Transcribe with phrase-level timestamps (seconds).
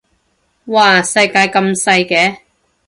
[0.03, 0.05] 嘩
[1.05, 2.39] 世界咁細嘅